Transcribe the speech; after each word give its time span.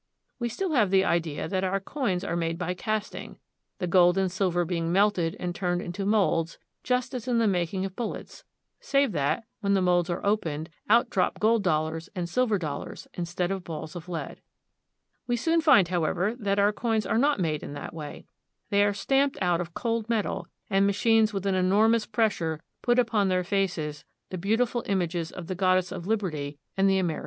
We 0.39 0.49
still 0.49 0.71
have 0.71 0.89
the 0.89 1.05
idea 1.05 1.47
that 1.47 1.63
our 1.63 1.79
coins 1.79 2.23
are 2.23 2.35
made 2.35 2.57
by 2.57 2.73
casting, 2.73 3.37
the 3.77 3.85
gold 3.85 4.17
and 4.17 4.31
silver 4.31 4.65
being 4.65 4.91
melted 4.91 5.37
and 5.39 5.53
turned 5.53 5.79
into 5.79 6.07
molds 6.07 6.57
just 6.83 7.13
as 7.13 7.27
in 7.27 7.37
the 7.37 7.45
making 7.45 7.85
of 7.85 7.95
bullets, 7.95 8.43
save 8.79 9.11
that, 9.11 9.43
when 9.59 9.75
the 9.75 9.81
molds 9.83 10.09
are 10.09 10.25
opened, 10.25 10.71
out 10.89 11.11
drop 11.11 11.39
gold 11.39 11.61
dollars 11.61 12.09
and 12.15 12.27
silver 12.27 12.57
dollars 12.57 13.07
instead 13.13 13.51
of 13.51 13.63
balls 13.63 13.95
of 13.95 14.09
lead. 14.09 14.41
We 15.27 15.35
soon 15.37 15.61
find, 15.61 15.87
however, 15.89 16.35
that 16.35 16.57
our 16.57 16.73
coins 16.73 17.05
are 17.05 17.19
not 17.19 17.39
made 17.39 17.61
in 17.61 17.73
that 17.73 17.93
way. 17.93 18.25
They 18.71 18.83
are 18.83 18.93
stamped 18.95 19.37
out 19.39 19.61
of 19.61 19.75
cold 19.75 20.09
metal, 20.09 20.47
and 20.67 20.87
ma 20.87 20.93
chines 20.93 21.31
with 21.31 21.45
an 21.45 21.53
enormous 21.53 22.07
pressure 22.07 22.59
put 22.81 22.97
upon 22.97 23.27
their 23.27 23.43
faces 23.43 24.03
the 24.31 24.39
beautiful 24.39 24.81
images 24.87 25.29
of 25.31 25.45
the 25.45 25.53
goddess 25.53 25.91
of 25.91 26.07
liberty 26.07 26.57
and 26.75 26.89
the 26.89 26.93
Ameri 26.93 26.97
CARP. 26.97 26.97
N. 26.97 26.97
AM.— 26.97 26.97
4 26.97 26.97
56 26.97 26.97
PHILADELPHIA. 27.11 27.19